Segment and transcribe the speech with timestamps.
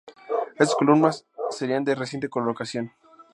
[0.55, 2.91] Estas columnas serían de reciente colocación.